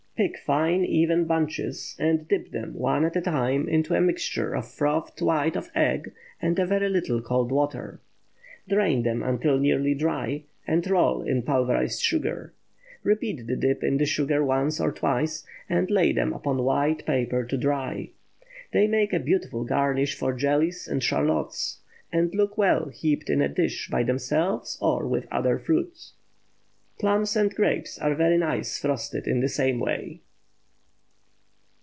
Pick 0.17 0.37
fine 0.37 0.85
even 0.85 1.25
bunches, 1.25 1.95
and 1.97 2.27
dip 2.27 2.51
them, 2.51 2.75
one 2.75 3.05
at 3.05 3.15
a 3.15 3.21
time, 3.21 3.67
into 3.67 3.95
a 3.95 4.01
mixture 4.01 4.53
of 4.55 4.67
frothed 4.67 5.19
white 5.19 5.55
of 5.55 5.71
egg, 5.73 6.13
and 6.39 6.59
a 6.59 6.65
very 6.67 6.87
little 6.89 7.23
cold 7.23 7.51
water. 7.51 7.99
Drain 8.69 9.01
them 9.01 9.23
until 9.23 9.57
nearly 9.57 9.95
dry, 9.95 10.43
and 10.67 10.87
roll 10.87 11.23
in 11.23 11.41
pulverized 11.41 12.03
sugar. 12.03 12.53
Repeat 13.01 13.47
the 13.47 13.55
dip 13.55 13.81
in 13.83 13.97
the 13.97 14.05
sugar 14.05 14.45
once 14.45 14.79
or 14.79 14.91
twice, 14.91 15.43
and 15.67 15.89
lay 15.89 16.11
them 16.13 16.33
upon 16.33 16.61
white 16.63 17.03
paper 17.07 17.43
to 17.43 17.57
dry. 17.57 18.11
They 18.73 18.85
make 18.85 19.13
a 19.13 19.19
beautiful 19.19 19.63
garnish 19.63 20.13
for 20.13 20.33
jellies 20.33 20.87
or 20.87 21.01
charlottes, 21.01 21.79
and 22.13 22.31
look 22.35 22.59
well 22.59 22.89
heaped 22.89 23.27
in 23.31 23.41
a 23.41 23.49
dish 23.49 23.87
by 23.89 24.03
themselves 24.03 24.77
or 24.83 25.07
with 25.07 25.27
other 25.31 25.57
fruit. 25.57 26.11
Plums 26.99 27.35
and 27.35 27.55
grapes 27.55 27.97
are 27.97 28.13
very 28.13 28.37
nice 28.37 28.77
frosted 28.79 29.25
in 29.25 29.39
the 29.39 29.49
same 29.49 29.79
way. 29.79 30.21